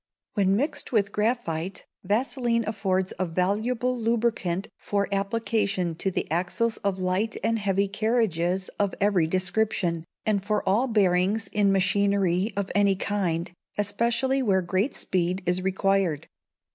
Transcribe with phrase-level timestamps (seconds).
[0.33, 6.97] When mixed with graphite, vaseline affords a valuable lubricant for application to the axles of
[6.97, 12.95] light and heavy carriages of every description, and for all bearings in machinery of any
[12.95, 16.27] kind, especially where great speed is required.